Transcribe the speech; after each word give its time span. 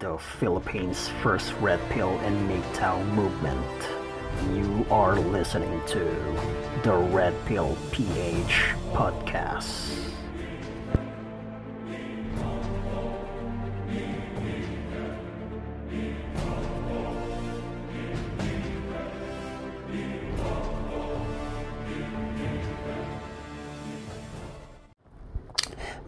the 0.00 0.16
Philippines' 0.16 1.12
first 1.20 1.52
Red 1.60 1.78
Pill 1.92 2.08
and 2.24 2.32
MGTOW 2.48 3.04
movement. 3.12 3.60
You 4.56 4.86
are 4.88 5.20
listening 5.20 5.76
to 5.92 6.00
the 6.80 6.96
Red 7.12 7.36
Pill 7.44 7.76
PH 7.92 8.72
podcast. 8.96 9.92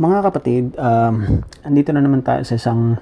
Mga 0.00 0.18
kapatid, 0.24 0.64
um, 0.80 1.44
andito 1.60 1.92
na 1.92 2.00
naman 2.00 2.24
tayo 2.24 2.40
sa 2.48 2.56
isang 2.56 2.96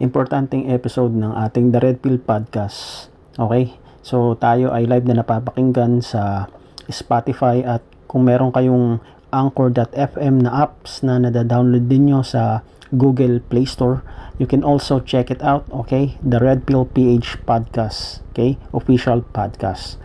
importanteng 0.00 0.72
episode 0.72 1.12
ng 1.12 1.36
ating 1.36 1.76
The 1.76 1.80
Red 1.84 1.96
Pill 2.00 2.16
Podcast. 2.16 3.12
Okay? 3.36 3.76
So, 4.00 4.32
tayo 4.40 4.72
ay 4.72 4.88
live 4.88 5.04
na 5.04 5.20
napapakinggan 5.20 6.00
sa 6.00 6.48
Spotify 6.88 7.60
at 7.62 7.84
kung 8.08 8.24
meron 8.24 8.50
kayong 8.50 8.98
Anchor.fm 9.30 10.42
na 10.42 10.66
apps 10.66 11.06
na 11.06 11.22
nada-download 11.22 11.86
din 11.86 12.10
nyo 12.10 12.24
sa 12.26 12.66
Google 12.90 13.38
Play 13.38 13.62
Store, 13.68 14.02
you 14.42 14.48
can 14.48 14.66
also 14.66 14.98
check 14.98 15.30
it 15.30 15.44
out, 15.44 15.62
okay? 15.70 16.18
The 16.24 16.42
Red 16.42 16.66
Pill 16.66 16.88
PH 16.90 17.46
Podcast, 17.46 18.24
okay? 18.34 18.58
Official 18.74 19.22
podcast. 19.22 20.00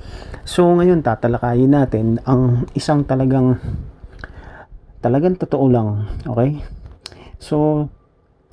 So, 0.46 0.70
ngayon 0.70 1.02
tatalakayin 1.02 1.74
natin 1.74 2.22
ang 2.30 2.70
isang 2.78 3.02
talagang 3.08 3.58
talagang 5.02 5.42
totoo 5.42 5.66
lang, 5.66 6.06
okay? 6.30 6.62
So, 7.42 7.90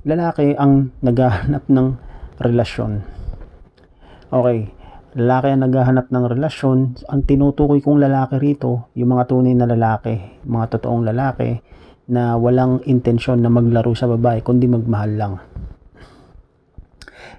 lalaki 0.02 0.58
ang 0.58 0.90
naghahanap 0.98 1.70
ng 1.70 1.86
relasyon. 2.42 3.06
Okay, 4.34 4.74
lalaki 5.14 5.48
ang 5.54 5.62
naghahanap 5.62 6.06
ng 6.10 6.24
relasyon. 6.26 6.78
Ang 7.06 7.20
tinutukoy 7.22 7.78
kong 7.78 8.02
lalaki 8.02 8.42
rito, 8.42 8.90
yung 8.98 9.14
mga 9.14 9.30
tunay 9.30 9.54
na 9.54 9.70
lalaki, 9.70 10.42
mga 10.42 10.78
totoong 10.78 11.06
lalaki 11.06 11.62
na 12.10 12.34
walang 12.34 12.82
intensyon 12.82 13.38
na 13.38 13.52
maglaro 13.52 13.94
sa 13.94 14.10
babae, 14.10 14.42
kundi 14.42 14.66
magmahal 14.66 15.12
lang. 15.14 15.34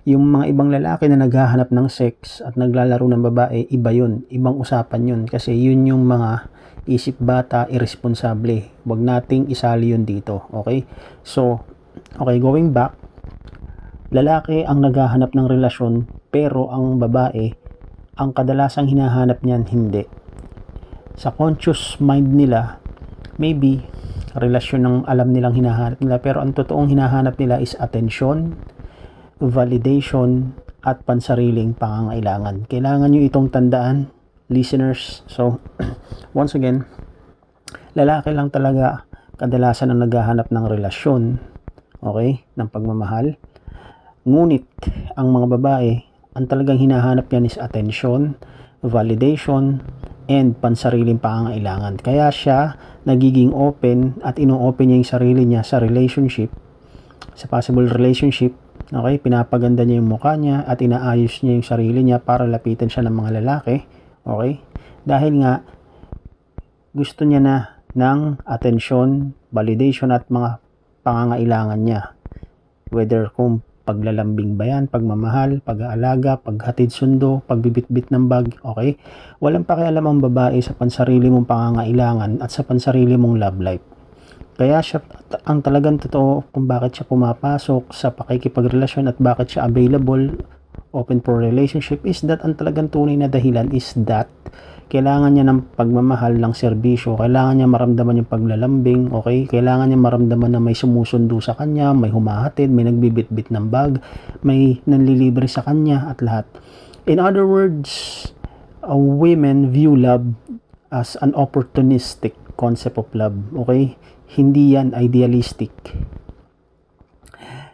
Yung 0.07 0.35
mga 0.35 0.51
ibang 0.51 0.71
lalaki 0.71 1.07
na 1.07 1.19
naghahanap 1.19 1.71
ng 1.71 1.87
sex 1.87 2.43
at 2.43 2.55
naglalaro 2.55 3.07
ng 3.07 3.23
babae, 3.23 3.67
iba 3.71 3.91
yun. 3.91 4.23
Ibang 4.27 4.59
usapan 4.59 5.07
yun. 5.07 5.21
Kasi 5.27 5.55
yun 5.55 5.87
yung 5.87 6.03
mga 6.03 6.51
isip 6.91 7.19
bata, 7.23 7.71
irresponsable. 7.71 8.67
Huwag 8.83 8.99
nating 8.99 9.47
isali 9.47 9.95
yun 9.95 10.03
dito. 10.03 10.51
Okay? 10.51 10.83
So, 11.23 11.63
okay, 12.17 12.37
going 12.37 12.71
back, 12.71 12.93
lalaki 14.13 14.61
ang 14.63 14.85
naghahanap 14.85 15.33
ng 15.33 15.47
relasyon, 15.49 16.05
pero 16.29 16.69
ang 16.69 17.01
babae, 17.01 17.53
ang 18.17 18.33
kadalasang 18.33 18.89
hinahanap 18.89 19.41
niyan, 19.41 19.65
hindi. 19.69 20.05
Sa 21.17 21.33
conscious 21.33 21.97
mind 21.97 22.33
nila, 22.33 22.81
maybe, 23.41 23.85
relasyon 24.33 24.81
ng 24.85 24.97
alam 25.05 25.29
nilang 25.33 25.57
hinahanap 25.57 26.01
nila, 26.01 26.17
pero 26.21 26.41
ang 26.41 26.53
totoong 26.53 26.89
hinahanap 26.89 27.37
nila 27.37 27.61
is 27.61 27.77
attention, 27.77 28.57
validation, 29.41 30.57
at 30.83 30.99
pansariling 31.07 31.73
pangangailangan. 31.79 32.67
Kailangan 32.67 33.07
nyo 33.07 33.21
itong 33.23 33.47
tandaan, 33.49 34.11
listeners. 34.51 35.23
So, 35.31 35.63
once 36.37 36.53
again, 36.59 36.83
lalaki 37.95 38.35
lang 38.35 38.51
talaga 38.51 39.07
kadalasan 39.39 39.95
ang 39.95 40.03
naghahanap 40.03 40.51
ng 40.51 40.65
relasyon, 40.67 41.39
okay, 42.03 42.43
ng 42.59 42.67
pagmamahal. 42.67 43.39
Ngunit, 44.27 44.67
ang 45.15 45.31
mga 45.31 45.47
babae, 45.59 45.91
ang 46.35 46.45
talagang 46.47 46.79
hinahanap 46.79 47.31
yan 47.31 47.47
is 47.47 47.55
attention, 47.55 48.35
validation, 48.83 49.79
and 50.27 50.55
pansariling 50.59 51.19
pangangailangan. 51.19 51.99
Kaya 51.99 52.31
siya 52.31 52.75
nagiging 53.03 53.51
open 53.51 54.19
at 54.23 54.39
ino-open 54.39 54.91
niya 54.91 54.97
yung 54.99 55.11
sarili 55.11 55.43
niya 55.43 55.61
sa 55.67 55.79
relationship, 55.83 56.51
sa 57.35 57.47
possible 57.51 57.87
relationship, 57.87 58.55
okay, 58.91 59.19
pinapaganda 59.19 59.83
niya 59.83 59.99
yung 59.99 60.11
mukha 60.11 60.39
niya 60.39 60.63
at 60.63 60.79
inaayos 60.79 61.43
niya 61.43 61.59
yung 61.59 61.67
sarili 61.67 61.99
niya 62.07 62.23
para 62.23 62.47
lapitan 62.47 62.87
siya 62.87 63.03
ng 63.07 63.15
mga 63.15 63.31
lalaki, 63.43 63.83
okay, 64.23 64.63
dahil 65.03 65.43
nga 65.43 65.67
gusto 66.95 67.27
niya 67.27 67.41
na 67.43 67.55
ng 67.93 68.41
atensyon, 68.47 69.35
validation 69.51 70.09
at 70.09 70.25
mga 70.31 70.62
pangangailangan 71.03 71.79
niya. 71.83 72.15
Whether 72.89 73.29
kung 73.35 73.61
paglalambing 73.83 74.55
ba 74.55 74.65
yan, 74.71 74.87
pagmamahal, 74.87 75.59
pag-aalaga, 75.59 76.39
paghatid 76.39 76.95
sundo, 76.95 77.43
pagbibitbit 77.43 78.09
ng 78.15 78.31
bag, 78.31 78.55
okay? 78.63 78.95
Walang 79.43 79.67
pakialam 79.67 80.07
ang 80.07 80.19
babae 80.23 80.63
sa 80.63 80.71
pansarili 80.71 81.27
mong 81.27 81.47
pangangailangan 81.47 82.39
at 82.39 82.49
sa 82.49 82.63
pansarili 82.63 83.19
mong 83.19 83.35
love 83.35 83.59
life. 83.59 83.83
Kaya 84.55 84.79
siya, 84.79 85.03
ang 85.49 85.65
talagang 85.65 85.99
totoo 85.99 86.47
kung 86.53 86.69
bakit 86.69 87.01
siya 87.01 87.05
pumapasok 87.09 87.91
sa 87.91 88.13
pakikipagrelasyon 88.15 89.11
at 89.11 89.17
bakit 89.19 89.57
siya 89.57 89.67
available, 89.67 90.31
open 90.93 91.19
for 91.19 91.41
relationship 91.41 92.05
is 92.05 92.21
that 92.23 92.39
ang 92.45 92.53
talagang 92.55 92.87
tunay 92.87 93.17
na 93.17 93.27
dahilan 93.27 93.73
is 93.73 93.97
that 94.05 94.29
kailangan 94.93 95.33
niya 95.33 95.49
ng 95.49 95.73
pagmamahal 95.73 96.37
ng 96.37 96.53
serbisyo, 96.53 97.17
kailangan 97.17 97.57
niya 97.57 97.65
maramdaman 97.65 98.21
yung 98.21 98.29
paglalambing, 98.29 99.09
okay? 99.09 99.49
Kailangan 99.49 99.89
niya 99.89 99.97
maramdaman 99.97 100.53
na 100.53 100.61
may 100.61 100.77
sumusundo 100.77 101.41
sa 101.41 101.57
kanya, 101.57 101.97
may 101.97 102.13
humahatid, 102.13 102.69
may 102.69 102.85
nagbibitbit 102.85 103.49
ng 103.49 103.73
bag, 103.73 103.97
may 104.45 104.77
nanlilibre 104.85 105.49
sa 105.49 105.65
kanya 105.65 106.13
at 106.13 106.21
lahat. 106.21 106.45
In 107.09 107.17
other 107.17 107.49
words, 107.49 107.89
uh, 108.85 108.93
women 108.93 109.73
view 109.73 109.97
love 109.97 110.37
as 110.93 111.17
an 111.25 111.33
opportunistic 111.33 112.37
concept 112.53 113.01
of 113.01 113.09
love, 113.17 113.33
okay? 113.65 113.97
Hindi 114.29 114.77
yan 114.77 114.93
idealistic. 114.93 115.73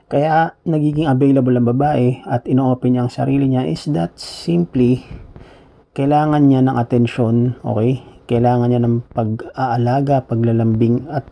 Kaya 0.07 0.55
nagiging 0.63 1.05
available 1.05 1.53
ang 1.53 1.67
babae 1.67 2.23
at 2.23 2.47
ino-open 2.47 2.95
niya 2.95 3.05
ang 3.05 3.13
sarili 3.13 3.45
niya 3.45 3.67
is 3.67 3.85
that 3.91 4.15
simply 4.17 5.03
kailangan 5.99 6.47
niya 6.47 6.63
ng 6.63 6.79
atensyon, 6.79 7.59
okay? 7.59 7.99
Kailangan 8.23 8.71
niya 8.71 8.79
ng 8.87 9.03
pag-aalaga, 9.11 10.23
paglalambing 10.23 11.11
at 11.11 11.27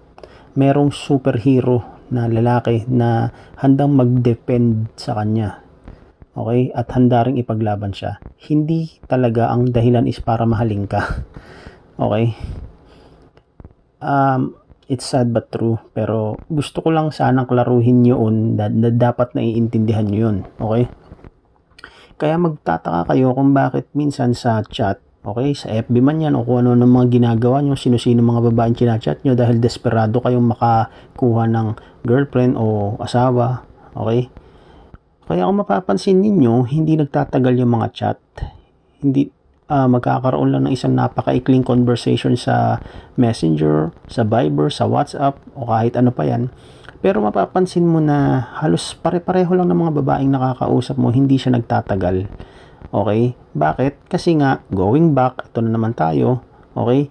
merong 0.59 0.91
superhero 0.91 1.87
na 2.11 2.27
lalaki 2.27 2.83
na 2.91 3.31
handang 3.63 3.95
mag-depend 3.95 4.91
sa 4.99 5.15
kanya. 5.15 5.63
Okay? 6.35 6.75
At 6.75 6.91
handa 6.91 7.23
ring 7.23 7.39
ipaglaban 7.39 7.95
siya. 7.95 8.19
Hindi 8.43 8.99
talaga 9.07 9.55
ang 9.55 9.71
dahilan 9.71 10.03
is 10.03 10.19
para 10.19 10.43
mahalin 10.43 10.83
ka. 10.83 11.01
Okay? 11.97 12.37
Um, 13.97 14.53
it's 14.85 15.09
sad 15.09 15.33
but 15.33 15.49
true. 15.49 15.81
Pero 15.97 16.37
gusto 16.45 16.85
ko 16.85 16.93
lang 16.93 17.09
sanang 17.09 17.49
klaruhin 17.49 18.05
yun 18.05 18.53
na, 18.53 18.69
na 18.69 18.93
dapat 18.93 19.33
naiintindihan 19.33 20.05
nyo 20.05 20.19
yun. 20.29 20.37
Okay? 20.61 20.85
Kaya 22.17 22.33
magtataka 22.41 23.13
kayo 23.13 23.29
kung 23.37 23.53
bakit 23.53 23.85
minsan 23.93 24.33
sa 24.33 24.65
chat, 24.65 24.97
okay, 25.21 25.53
sa 25.53 25.69
FB 25.69 26.01
man 26.01 26.17
yan 26.17 26.33
o 26.33 26.41
kung 26.41 26.65
ano 26.65 26.73
ng 26.73 26.89
mga 26.89 27.07
ginagawa 27.13 27.61
nyo, 27.61 27.77
sino-sino 27.77 28.25
mga 28.25 28.49
babaeng 28.49 28.73
chinachat 28.73 29.21
nyo 29.21 29.37
dahil 29.37 29.61
desperado 29.61 30.17
kayong 30.25 30.49
makakuha 30.49 31.45
ng 31.45 31.67
girlfriend 32.09 32.57
o 32.57 32.97
asawa, 32.97 33.61
okay? 33.93 34.33
Kaya 35.29 35.45
kung 35.45 35.61
mapapansin 35.61 36.17
ninyo, 36.17 36.65
hindi 36.65 36.97
nagtatagal 36.97 37.53
yung 37.53 37.77
mga 37.77 37.87
chat. 37.93 38.17
Hindi 38.97 39.29
uh, 39.69 39.85
magkakaroon 39.85 40.57
lang 40.57 40.65
ng 40.65 40.73
isang 40.73 40.97
napakaikling 40.97 41.61
conversation 41.61 42.33
sa 42.33 42.81
Messenger, 43.13 43.93
sa 44.09 44.25
Viber, 44.25 44.73
sa 44.73 44.89
WhatsApp 44.89 45.37
o 45.53 45.69
kahit 45.69 45.93
ano 45.93 46.09
pa 46.09 46.25
yan 46.25 46.49
pero 46.97 47.21
mapapansin 47.21 47.85
mo 47.85 48.01
na 48.01 48.49
halos 48.57 48.97
pare-pareho 48.97 49.53
lang 49.53 49.69
ng 49.69 49.79
mga 49.85 49.93
babaeng 50.01 50.31
nakakausap 50.33 50.97
mo, 50.97 51.13
hindi 51.13 51.37
siya 51.37 51.53
nagtatagal. 51.53 52.25
Okay? 52.89 53.37
Bakit? 53.53 54.09
Kasi 54.09 54.37
nga, 54.41 54.65
going 54.73 55.13
back, 55.13 55.51
ito 55.51 55.61
na 55.61 55.77
naman 55.77 55.93
tayo. 55.93 56.41
Okay? 56.73 57.09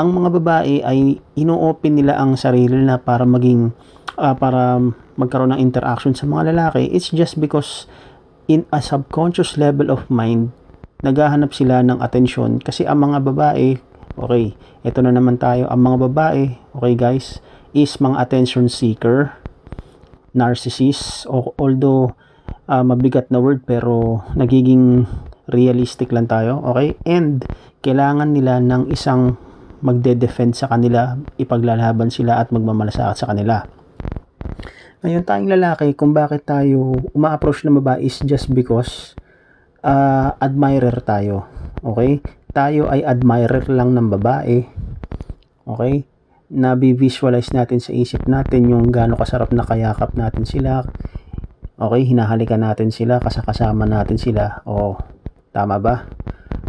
Ang 0.00 0.08
mga 0.16 0.28
babae 0.40 0.74
ay 0.82 1.20
ino-open 1.38 1.94
nila 1.94 2.18
ang 2.18 2.34
sarili 2.34 2.74
na 2.74 2.98
para 2.98 3.22
maging, 3.22 3.70
uh, 4.18 4.34
para 4.34 4.80
magkaroon 5.14 5.54
ng 5.54 5.62
interaction 5.62 6.16
sa 6.16 6.24
mga 6.26 6.50
lalaki. 6.50 6.88
It's 6.90 7.12
just 7.12 7.38
because 7.38 7.86
in 8.50 8.66
a 8.74 8.82
subconscious 8.82 9.54
level 9.60 9.92
of 9.94 10.08
mind, 10.08 10.50
naghahanap 11.06 11.52
sila 11.52 11.84
ng 11.84 12.02
atensyon 12.02 12.58
kasi 12.60 12.84
ang 12.88 13.04
mga 13.04 13.22
babae, 13.24 13.78
okay, 14.16 14.56
ito 14.82 14.98
na 15.04 15.12
naman 15.12 15.36
tayo, 15.36 15.68
ang 15.68 15.80
mga 15.84 15.96
babae, 16.08 16.42
okay 16.74 16.94
guys, 16.96 17.38
is 17.72 17.98
mga 18.02 18.16
attention 18.18 18.66
seeker, 18.66 19.34
narcissist, 20.34 21.26
o, 21.30 21.54
although 21.58 22.14
uh, 22.66 22.82
mabigat 22.82 23.30
na 23.30 23.38
word 23.38 23.66
pero 23.66 24.26
nagiging 24.34 25.06
realistic 25.50 26.14
lang 26.14 26.30
tayo, 26.30 26.62
okay? 26.70 26.94
And 27.06 27.42
kailangan 27.82 28.34
nila 28.34 28.62
ng 28.62 28.90
isang 28.90 29.38
magde-defend 29.80 30.54
sa 30.54 30.68
kanila, 30.68 31.16
ipaglalaban 31.40 32.12
sila 32.12 32.38
at 32.38 32.52
magmamalasakit 32.52 33.16
sa 33.16 33.28
kanila. 33.32 33.64
Ngayon 35.00 35.24
tayong 35.24 35.50
lalaki, 35.56 35.96
kung 35.96 36.12
bakit 36.12 36.44
tayo 36.44 36.92
uma-approach 37.16 37.64
ng 37.64 37.80
babae 37.80 38.04
is 38.04 38.20
just 38.20 38.52
because 38.52 39.16
uh, 39.80 40.36
admirer 40.36 41.00
tayo. 41.00 41.48
Okay? 41.80 42.20
Tayo 42.52 42.92
ay 42.92 43.00
admirer 43.00 43.64
lang 43.72 43.96
ng 43.96 44.12
babae. 44.12 44.68
Okay? 45.64 46.09
Nabi-visualize 46.50 47.54
natin 47.54 47.78
sa 47.78 47.94
isip 47.94 48.26
natin 48.26 48.66
yung 48.66 48.90
gaano 48.90 49.14
kasarap 49.14 49.54
na 49.54 49.62
kayakap 49.62 50.18
natin 50.18 50.42
sila. 50.42 50.82
Okay? 51.78 52.02
Hinahalikan 52.10 52.66
natin 52.66 52.90
sila, 52.90 53.22
kasakasama 53.22 53.86
natin 53.86 54.18
sila. 54.18 54.58
O, 54.66 54.98
tama 55.54 55.78
ba? 55.78 56.10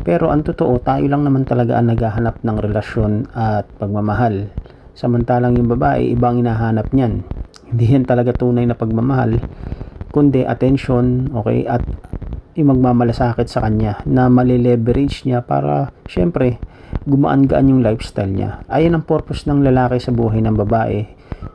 Pero 0.06 0.30
ang 0.30 0.46
totoo, 0.46 0.78
tayo 0.86 1.02
lang 1.10 1.26
naman 1.26 1.50
talaga 1.50 1.82
ang 1.82 1.90
naghahanap 1.90 2.46
ng 2.46 2.58
relasyon 2.62 3.34
at 3.34 3.66
pagmamahal. 3.82 4.54
Samantalang 4.94 5.58
yung 5.58 5.74
babae, 5.74 6.14
ibang 6.14 6.38
hinahanap 6.38 6.94
niyan. 6.94 7.26
Hindi 7.74 7.86
yan 7.98 8.06
talaga 8.06 8.38
tunay 8.38 8.70
na 8.70 8.78
pagmamahal, 8.78 9.42
kundi 10.14 10.46
attention, 10.46 11.34
okay, 11.34 11.66
at 11.66 11.82
yung 12.54 12.78
magmamalasakit 12.78 13.50
sa 13.50 13.66
kanya 13.66 14.04
na 14.06 14.30
mali-leverage 14.30 15.26
niya 15.26 15.42
para, 15.42 15.90
syempre, 16.06 16.62
gumaan-gaan 17.08 17.72
yung 17.72 17.82
lifestyle 17.82 18.32
niya. 18.32 18.64
Ayan 18.72 18.98
ang 18.98 19.06
purpose 19.08 19.48
ng 19.50 19.66
lalaki 19.66 19.98
sa 19.98 20.14
buhay 20.14 20.44
ng 20.44 20.56
babae. 20.56 21.06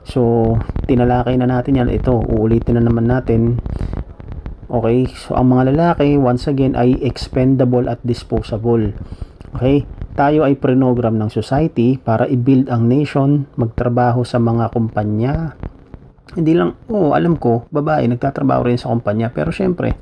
So, 0.07 0.55
tinalakay 0.87 1.39
na 1.39 1.51
natin 1.51 1.79
yan. 1.79 1.91
Ito, 1.91 2.15
uulitin 2.27 2.79
na 2.79 2.83
naman 2.87 3.07
natin 3.11 3.59
Okay? 4.67 5.07
So, 5.15 5.39
ang 5.39 5.55
mga 5.55 5.75
lalaki, 5.75 6.19
once 6.19 6.51
again, 6.51 6.75
ay 6.75 6.99
expendable 7.03 7.87
at 7.87 8.03
disposable. 8.03 8.91
Okay? 9.55 9.87
Tayo 10.17 10.43
ay 10.49 10.59
prenogram 10.59 11.21
ng 11.21 11.31
society 11.31 12.01
para 12.01 12.27
i-build 12.27 12.73
ang 12.73 12.89
nation, 12.89 13.47
magtrabaho 13.55 14.25
sa 14.27 14.41
mga 14.41 14.73
kumpanya. 14.73 15.55
Hindi 16.35 16.57
lang, 16.57 16.75
oh, 16.91 17.15
alam 17.15 17.39
ko, 17.39 17.69
babae, 17.71 18.09
nagtatrabaho 18.11 18.67
rin 18.67 18.81
sa 18.81 18.91
kumpanya. 18.91 19.31
Pero 19.31 19.55
syempre, 19.55 19.95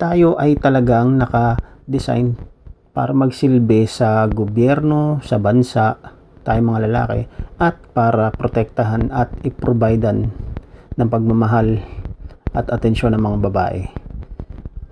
tayo 0.00 0.34
ay 0.40 0.56
talagang 0.58 1.20
naka-design 1.20 2.34
para 3.00 3.16
magsilbi 3.16 3.88
sa 3.88 4.28
gobyerno, 4.28 5.24
sa 5.24 5.40
bansa, 5.40 5.96
tayo 6.44 6.60
mga 6.60 6.84
lalaki, 6.84 7.24
at 7.56 7.80
para 7.96 8.28
protektahan 8.28 9.08
at 9.08 9.32
i-providean 9.40 10.28
ng 11.00 11.08
pagmamahal 11.08 11.80
at 12.52 12.68
atensyon 12.68 13.16
ng 13.16 13.24
mga 13.24 13.38
babae. 13.48 13.88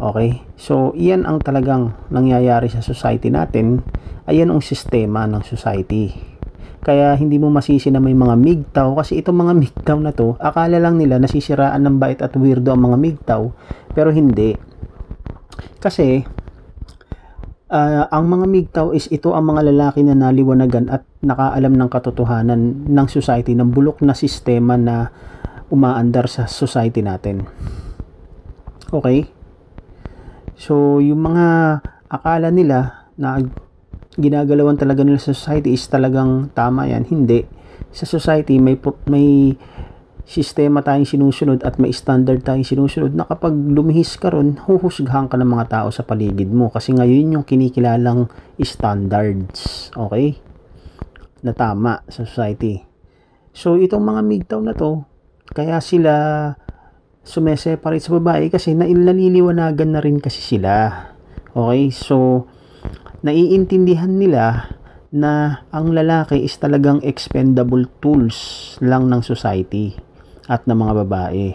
Okay? 0.00 0.40
So, 0.56 0.96
iyan 0.96 1.28
ang 1.28 1.44
talagang 1.44 1.92
nangyayari 2.08 2.72
sa 2.72 2.80
society 2.80 3.28
natin. 3.28 3.84
Ayan 4.24 4.56
ang 4.56 4.64
sistema 4.64 5.28
ng 5.28 5.44
society. 5.44 6.16
Kaya 6.80 7.12
hindi 7.12 7.36
mo 7.36 7.52
masisi 7.52 7.92
na 7.92 8.00
may 8.00 8.16
mga 8.16 8.40
migtaw 8.40 8.96
kasi 8.96 9.20
itong 9.20 9.36
mga 9.36 9.52
migtaw 9.52 10.00
na 10.00 10.16
to, 10.16 10.32
akala 10.40 10.80
lang 10.80 10.96
nila 10.96 11.20
nasisiraan 11.20 11.84
ng 11.84 12.00
bait 12.00 12.24
at 12.24 12.32
weirdo 12.40 12.72
ang 12.72 12.88
mga 12.88 12.96
migtaw, 12.96 13.52
pero 13.92 14.08
hindi. 14.08 14.56
Kasi 15.76 16.37
uh, 17.68 18.04
ang 18.08 18.24
mga 18.28 18.46
migtaw 18.48 18.86
is 18.96 19.08
ito 19.12 19.32
ang 19.36 19.52
mga 19.54 19.72
lalaki 19.72 20.00
na 20.04 20.16
naliwanagan 20.16 20.88
at 20.88 21.04
nakaalam 21.20 21.76
ng 21.76 21.88
katotohanan 21.88 22.60
ng 22.88 23.06
society 23.08 23.52
ng 23.52 23.68
bulok 23.72 24.02
na 24.04 24.16
sistema 24.16 24.74
na 24.76 25.12
umaandar 25.68 26.28
sa 26.28 26.48
society 26.48 27.04
natin. 27.04 27.44
Okay? 28.88 29.28
So, 30.58 30.98
yung 30.98 31.22
mga 31.22 31.46
akala 32.08 32.48
nila 32.48 33.08
na 33.20 33.38
ginagalawan 34.18 34.80
talaga 34.80 35.04
nila 35.04 35.20
sa 35.20 35.36
society 35.36 35.76
is 35.76 35.84
talagang 35.86 36.50
tama 36.56 36.88
yan. 36.88 37.06
Hindi. 37.06 37.44
Sa 37.92 38.08
society, 38.08 38.58
may, 38.58 38.80
may 39.06 39.54
sistema 40.28 40.84
tayong 40.84 41.08
sinusunod 41.08 41.64
at 41.64 41.80
may 41.80 41.88
standard 41.88 42.44
tayong 42.44 42.68
sinusunod 42.68 43.16
na 43.16 43.24
kapag 43.24 43.56
lumihis 43.56 44.20
ka 44.20 44.28
ron, 44.28 44.60
huhusgahan 44.60 45.24
ka 45.24 45.40
ng 45.40 45.48
mga 45.48 45.66
tao 45.72 45.88
sa 45.88 46.04
paligid 46.04 46.52
mo 46.52 46.68
kasi 46.68 46.92
ngayon 46.92 47.40
yung 47.40 47.44
kinikilalang 47.48 48.28
standards. 48.60 49.88
Okay? 49.96 50.36
Na 51.40 51.56
tama 51.56 52.04
sa 52.12 52.28
society. 52.28 52.84
So, 53.56 53.80
itong 53.80 54.04
mga 54.04 54.20
MGTOW 54.20 54.60
na 54.68 54.76
to, 54.76 55.08
kaya 55.56 55.80
sila 55.80 56.12
sumeseparate 57.24 58.04
sa 58.04 58.20
babae 58.20 58.52
kasi 58.52 58.76
nailaliwanagan 58.76 59.96
na 59.96 60.04
rin 60.04 60.20
kasi 60.20 60.44
sila. 60.44 61.08
Okay? 61.56 61.88
So, 61.88 62.44
naiintindihan 63.24 64.12
nila 64.20 64.76
na 65.08 65.64
ang 65.72 65.96
lalaki 65.96 66.44
is 66.44 66.52
talagang 66.60 67.00
expendable 67.00 67.88
tools 68.04 68.76
lang 68.84 69.08
ng 69.08 69.24
society 69.24 70.07
at 70.48 70.64
ng 70.64 70.74
mga 70.74 70.92
babae. 71.04 71.46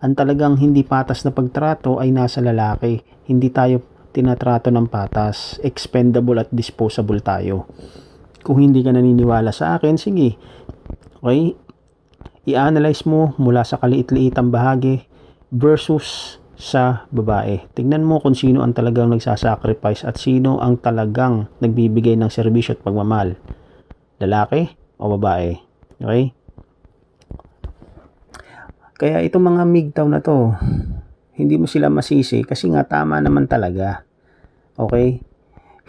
Ang 0.00 0.12
talagang 0.12 0.60
hindi 0.60 0.84
patas 0.84 1.24
na 1.24 1.32
pagtrato 1.32 1.96
ay 1.98 2.12
nasa 2.12 2.44
lalaki. 2.44 3.00
Hindi 3.28 3.48
tayo 3.48 3.82
tinatrato 4.12 4.68
ng 4.68 4.86
patas. 4.88 5.58
Expendable 5.64 6.40
at 6.40 6.48
disposable 6.52 7.20
tayo. 7.24 7.68
Kung 8.40 8.60
hindi 8.60 8.80
ka 8.80 8.92
naniniwala 8.92 9.52
sa 9.52 9.76
akin, 9.76 9.96
sige. 10.00 10.36
Okay? 11.20 11.52
i-analyze 12.48 13.04
mo 13.04 13.36
mula 13.36 13.62
sa 13.62 13.76
kaliit-liitang 13.76 14.48
bahagi 14.48 15.04
versus 15.52 16.38
sa 16.60 17.08
babae. 17.08 17.64
Tingnan 17.72 18.04
mo 18.04 18.20
kung 18.20 18.36
sino 18.36 18.60
ang 18.60 18.76
talagang 18.76 19.08
nagsasacrifice 19.12 20.04
at 20.04 20.20
sino 20.20 20.60
ang 20.60 20.76
talagang 20.76 21.48
nagbibigay 21.64 22.20
ng 22.20 22.28
serbisyo 22.28 22.76
at 22.76 22.84
pagmamahal. 22.84 23.36
Lalaki 24.20 24.68
o 25.00 25.16
babae. 25.16 25.56
Okay? 26.00 26.36
Kaya 29.00 29.24
itong 29.24 29.56
mga 29.56 29.64
migtaw 29.64 30.04
na 30.04 30.20
to, 30.20 30.52
hindi 31.40 31.56
mo 31.56 31.64
sila 31.64 31.88
masisi 31.88 32.44
kasi 32.44 32.68
nga 32.68 32.84
tama 32.84 33.16
naman 33.16 33.48
talaga. 33.48 34.04
Okay? 34.76 35.24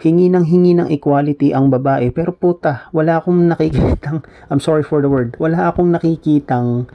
hingi 0.02 0.34
ng 0.34 0.42
hingi 0.42 0.72
ng 0.74 0.88
equality 0.90 1.54
ang 1.54 1.70
babae 1.70 2.10
pero 2.10 2.34
puta 2.34 2.90
wala 2.90 3.22
akong 3.22 3.46
nakikitang 3.46 4.26
I'm 4.50 4.58
sorry 4.58 4.82
for 4.82 4.98
the 4.98 5.06
word 5.06 5.38
wala 5.38 5.70
akong 5.70 5.94
nakikitang 5.94 6.90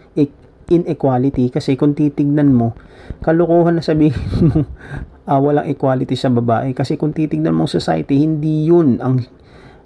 inequality 0.67 1.47
kasi 1.47 1.79
kung 1.79 1.95
titignan 1.95 2.51
mo 2.51 2.75
kalukuhan 3.23 3.79
na 3.79 3.83
sabihin 3.83 4.19
mo 4.51 4.67
uh, 5.23 5.39
walang 5.39 5.71
equality 5.71 6.19
sa 6.19 6.27
babae 6.27 6.75
kasi 6.75 6.99
kung 6.99 7.15
titignan 7.15 7.55
mo 7.55 7.63
society 7.63 8.19
hindi 8.19 8.67
yun 8.67 8.99
ang 8.99 9.23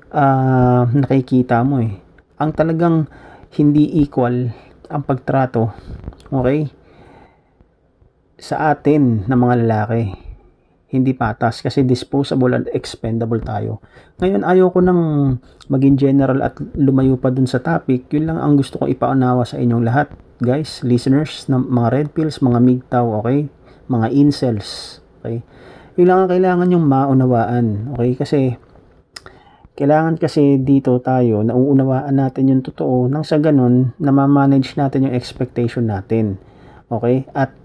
uh, 0.09 0.89
nakikita 0.89 1.61
mo 1.61 1.77
eh 1.77 1.93
ang 2.41 2.57
talagang 2.57 3.05
hindi 3.53 4.01
equal 4.01 4.49
ang 4.89 5.05
pagtrato 5.05 5.69
okay 6.33 6.71
sa 8.41 8.73
atin 8.73 9.29
ng 9.29 9.37
mga 9.37 9.55
lalaki 9.67 10.31
hindi 10.91 11.15
patas 11.15 11.63
kasi 11.63 11.87
disposable 11.87 12.51
and 12.51 12.67
expendable 12.75 13.39
tayo. 13.39 13.79
Ngayon 14.19 14.43
ayaw 14.43 14.75
ko 14.75 14.83
nang 14.83 15.01
maging 15.71 15.95
general 15.95 16.43
at 16.43 16.59
lumayo 16.75 17.15
pa 17.15 17.31
dun 17.31 17.47
sa 17.47 17.63
topic. 17.63 18.11
Yun 18.11 18.27
lang 18.27 18.37
ang 18.43 18.59
gusto 18.59 18.75
kong 18.75 18.91
ipaunawa 18.91 19.47
sa 19.47 19.55
inyong 19.55 19.87
lahat. 19.87 20.11
Guys, 20.43 20.83
listeners 20.83 21.47
ng 21.47 21.71
mga 21.71 21.87
red 21.95 22.07
pills, 22.11 22.43
mga 22.43 22.59
migtaw, 22.59 23.07
okay? 23.23 23.47
Mga 23.87 24.07
incels, 24.11 24.99
okay? 25.23 25.39
Yun 25.95 26.11
lang 26.11 26.19
ang 26.27 26.29
kailangan 26.35 26.73
yung 26.75 26.83
maunawaan, 26.83 27.95
okay? 27.95 28.11
Kasi 28.19 28.39
kailangan 29.75 30.19
kasi 30.19 30.59
dito 30.59 30.99
tayo 30.99 31.41
nauunawaan 31.41 32.19
natin 32.19 32.51
yung 32.51 32.63
totoo 32.63 33.07
nang 33.07 33.23
sa 33.23 33.39
ganun 33.39 33.95
na 33.97 34.11
ma-manage 34.11 34.75
natin 34.75 35.07
yung 35.07 35.15
expectation 35.15 35.87
natin. 35.87 36.35
Okay? 36.91 37.23
At 37.31 37.55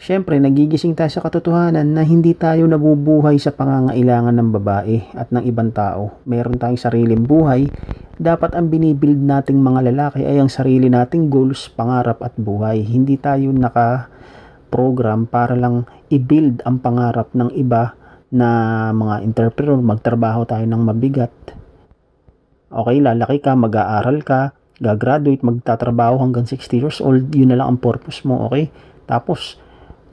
Siyempre, 0.00 0.40
nagigising 0.40 0.96
tayo 0.96 1.12
sa 1.12 1.20
katotohanan 1.20 1.92
na 1.92 2.00
hindi 2.00 2.32
tayo 2.32 2.64
nabubuhay 2.64 3.36
sa 3.36 3.52
pangangailangan 3.52 4.32
ng 4.32 4.48
babae 4.56 4.96
at 5.12 5.28
ng 5.28 5.44
ibang 5.44 5.76
tao. 5.76 6.16
Meron 6.24 6.56
tayong 6.56 6.80
sariling 6.80 7.28
buhay. 7.28 7.68
Dapat 8.16 8.56
ang 8.56 8.72
binibuild 8.72 9.20
nating 9.20 9.60
mga 9.60 9.92
lalaki 9.92 10.24
ay 10.24 10.40
ang 10.40 10.48
sarili 10.48 10.88
nating 10.88 11.28
goals, 11.28 11.68
pangarap 11.76 12.24
at 12.24 12.32
buhay. 12.40 12.80
Hindi 12.80 13.20
tayo 13.20 13.52
naka-program 13.52 15.28
para 15.28 15.52
lang 15.52 15.84
i-build 16.08 16.64
ang 16.64 16.80
pangarap 16.80 17.36
ng 17.36 17.52
iba 17.52 17.92
na 18.30 18.90
mga 18.94 19.26
entrepreneur, 19.26 19.78
magtrabaho 19.82 20.46
tayo 20.46 20.62
ng 20.66 20.82
mabigat. 20.86 21.34
Okay, 22.70 23.02
lalaki 23.02 23.42
ka, 23.42 23.58
mag-aaral 23.58 24.22
ka, 24.22 24.54
gagraduate, 24.78 25.42
magtatrabaho 25.42 26.22
hanggang 26.22 26.46
60 26.46 26.80
years 26.80 26.98
old, 27.02 27.28
yun 27.34 27.50
na 27.50 27.58
lang 27.58 27.76
ang 27.76 27.80
purpose 27.82 28.22
mo, 28.22 28.46
okay? 28.46 28.70
Tapos, 29.10 29.58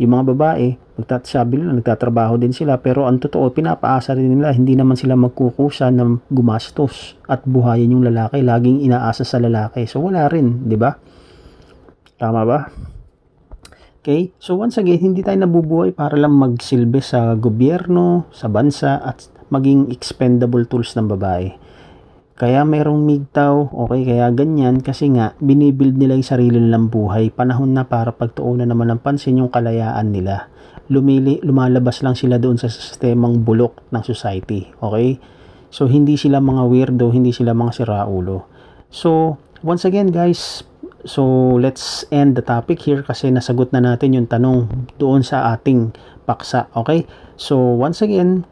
yung 0.02 0.18
mga 0.18 0.34
babae, 0.34 0.66
magtatasabi 0.98 1.62
nila, 1.62 1.78
nagtatrabaho 1.78 2.42
din 2.42 2.54
sila, 2.54 2.82
pero 2.82 3.06
ang 3.06 3.22
totoo, 3.22 3.54
pinapaasa 3.54 4.18
rin 4.18 4.34
nila, 4.34 4.50
hindi 4.54 4.74
naman 4.74 4.98
sila 4.98 5.14
magkukusa 5.14 5.94
ng 5.94 6.34
gumastos 6.34 7.18
at 7.30 7.46
buhayin 7.46 7.94
yung 7.94 8.06
lalaki, 8.06 8.42
laging 8.42 8.82
inaasa 8.82 9.22
sa 9.22 9.38
lalaki. 9.38 9.86
So, 9.86 10.02
wala 10.02 10.26
rin, 10.26 10.66
di 10.66 10.78
ba? 10.78 10.98
Tama 12.18 12.42
ba? 12.46 12.60
Okay? 14.02 14.32
So, 14.38 14.58
once 14.60 14.78
again, 14.78 15.02
hindi 15.02 15.22
tayo 15.22 15.38
nabubuhay 15.42 15.94
para 15.94 16.16
lang 16.16 16.36
magsilbi 16.36 17.02
sa 17.04 17.34
gobyerno, 17.38 18.30
sa 18.32 18.48
bansa, 18.48 19.02
at 19.02 19.28
maging 19.48 19.92
expendable 19.92 20.68
tools 20.68 20.96
ng 20.96 21.08
babae. 21.08 21.68
Kaya 22.38 22.62
merong 22.62 23.02
MGTOW, 23.02 23.74
okay, 23.74 24.02
kaya 24.06 24.30
ganyan 24.30 24.78
kasi 24.86 25.10
nga 25.10 25.34
binibuild 25.42 25.98
nila 25.98 26.14
yung 26.14 26.30
sarili 26.30 26.62
nilang 26.62 26.86
buhay. 26.86 27.34
Panahon 27.34 27.74
na 27.74 27.90
para 27.90 28.14
pagtuunan 28.14 28.70
naman 28.70 28.94
ng 28.94 29.02
pansin 29.02 29.42
yung 29.42 29.50
kalayaan 29.50 30.14
nila. 30.14 30.46
Lumili, 30.94 31.42
lumalabas 31.42 32.06
lang 32.06 32.14
sila 32.14 32.38
doon 32.38 32.62
sa 32.62 32.70
sistemang 32.70 33.42
bulok 33.42 33.82
ng 33.90 34.04
society, 34.06 34.70
okay? 34.86 35.18
So 35.74 35.90
hindi 35.90 36.14
sila 36.14 36.38
mga 36.38 36.64
weirdo, 36.70 37.10
hindi 37.10 37.34
sila 37.34 37.58
mga 37.58 37.74
siraulo. 37.74 38.46
So 38.94 39.42
once 39.66 39.82
again 39.90 40.14
guys, 40.14 40.62
so 41.08 41.56
let's 41.56 42.04
end 42.12 42.36
the 42.36 42.44
topic 42.44 42.84
here 42.84 43.00
kasi 43.02 43.32
nasagot 43.32 43.72
na 43.72 43.80
natin 43.80 44.14
yung 44.14 44.28
tanong 44.28 44.68
doon 45.00 45.24
sa 45.24 45.56
ating 45.56 45.96
paksa, 46.28 46.68
okay? 46.76 47.08
So 47.40 47.56
once 47.58 48.04
again, 48.04 48.44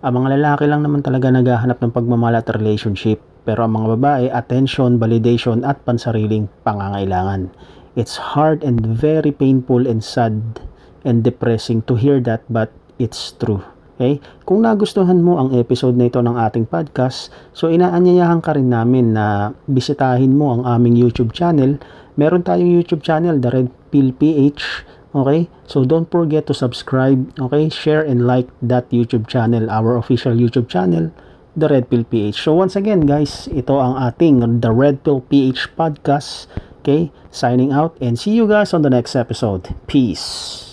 ang 0.00 0.16
mga 0.16 0.40
lalaki 0.40 0.64
lang 0.64 0.82
naman 0.82 1.04
talaga 1.04 1.28
naghahanap 1.28 1.78
ng 1.78 1.92
pagmamahal 1.92 2.40
at 2.40 2.48
relationship. 2.56 3.20
Pero 3.44 3.64
ang 3.64 3.76
mga 3.76 4.00
babae, 4.00 4.24
attention, 4.32 4.96
validation 4.96 5.64
at 5.64 5.80
pansariling 5.84 6.48
pangangailangan. 6.64 7.52
It's 7.98 8.16
hard 8.36 8.64
and 8.64 8.80
very 8.84 9.32
painful 9.32 9.84
and 9.84 10.00
sad 10.00 10.64
and 11.04 11.20
depressing 11.20 11.84
to 11.88 11.96
hear 11.96 12.20
that 12.24 12.42
but 12.48 12.72
it's 12.96 13.36
true. 13.36 13.64
Okay? 13.98 14.22
Kung 14.46 14.62
nagustuhan 14.62 15.18
mo 15.26 15.42
ang 15.42 15.50
episode 15.58 15.98
na 15.98 16.06
ito 16.06 16.22
ng 16.22 16.38
ating 16.38 16.70
podcast, 16.70 17.34
so 17.50 17.66
inaanyayahan 17.66 18.38
ka 18.38 18.54
rin 18.54 18.70
namin 18.70 19.10
na 19.18 19.50
bisitahin 19.66 20.38
mo 20.38 20.54
ang 20.54 20.62
aming 20.62 20.94
YouTube 20.94 21.34
channel. 21.34 21.82
Meron 22.14 22.46
tayong 22.46 22.70
YouTube 22.70 23.02
channel, 23.02 23.42
The 23.42 23.50
Red 23.50 23.68
Pill 23.90 24.14
PH. 24.14 24.86
Okay? 25.18 25.50
So 25.66 25.82
don't 25.82 26.06
forget 26.06 26.46
to 26.46 26.54
subscribe, 26.54 27.26
okay? 27.42 27.66
Share 27.66 28.06
and 28.06 28.22
like 28.22 28.46
that 28.62 28.86
YouTube 28.94 29.26
channel, 29.26 29.66
our 29.66 29.98
official 29.98 30.30
YouTube 30.30 30.70
channel, 30.70 31.10
The 31.58 31.66
Red 31.66 31.90
Pill 31.90 32.06
PH. 32.06 32.38
So 32.38 32.54
once 32.54 32.78
again, 32.78 33.02
guys, 33.02 33.50
ito 33.50 33.82
ang 33.82 33.98
ating 33.98 34.62
The 34.62 34.70
Red 34.70 35.02
Pill 35.02 35.26
PH 35.26 35.74
podcast. 35.74 36.46
Okay? 36.86 37.10
Signing 37.34 37.74
out 37.74 37.98
and 37.98 38.14
see 38.14 38.30
you 38.30 38.46
guys 38.46 38.70
on 38.70 38.86
the 38.86 38.94
next 38.94 39.18
episode. 39.18 39.74
Peace. 39.90 40.67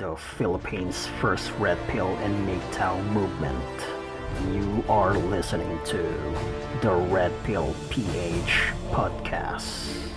The 0.00 0.16
Philippines' 0.16 1.08
first 1.20 1.52
Red 1.58 1.76
Pill 1.88 2.08
and 2.08 2.48
MGTOW 2.48 3.04
movement. 3.12 3.86
You 4.50 4.82
are 4.88 5.12
listening 5.12 5.78
to 5.84 5.98
the 6.80 6.94
Red 7.10 7.30
Pill 7.44 7.74
PH 7.90 8.72
podcast. 8.92 10.10